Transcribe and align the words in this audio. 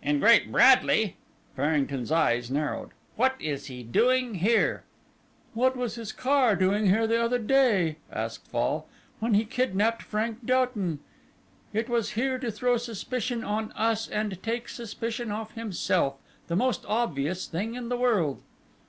"In 0.00 0.20
Great 0.20 0.52
Bradley!" 0.52 1.16
Farrington's 1.56 2.12
eyes 2.12 2.52
narrowed. 2.52 2.90
"What 3.16 3.34
is 3.40 3.66
he 3.66 3.82
doing 3.82 4.34
here?" 4.36 4.84
"What 5.54 5.76
was 5.76 5.96
his 5.96 6.12
car 6.12 6.54
doing 6.54 6.86
here 6.88 7.08
the 7.08 7.20
other 7.20 7.40
day," 7.40 7.96
asked 8.08 8.46
Fall, 8.46 8.86
"when 9.18 9.34
he 9.34 9.44
kidnapped 9.44 10.02
Frank 10.04 10.46
Doughton? 10.46 11.00
It 11.72 11.88
was 11.88 12.10
here 12.12 12.38
to 12.38 12.52
throw 12.52 12.76
suspicion 12.76 13.42
on 13.42 13.72
us 13.72 14.06
and 14.08 14.40
take 14.40 14.68
suspicion 14.68 15.32
off 15.32 15.54
himself, 15.54 16.14
the 16.46 16.54
most 16.54 16.84
obvious 16.86 17.48
thing 17.48 17.74
in 17.74 17.88
the 17.88 17.96
world." 17.96 18.40